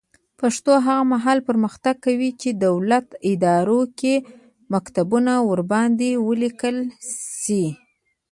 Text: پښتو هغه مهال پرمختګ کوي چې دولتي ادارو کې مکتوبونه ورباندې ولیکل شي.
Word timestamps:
پښتو 0.39 0.73
هغه 0.87 1.03
مهال 1.13 1.39
پرمختګ 1.47 1.95
کوي 2.05 2.29
چې 2.41 2.49
دولتي 2.65 3.15
ادارو 3.31 3.81
کې 3.99 4.13
مکتوبونه 4.73 5.33
ورباندې 5.49 6.09
ولیکل 6.27 6.77
شي. 7.41 7.65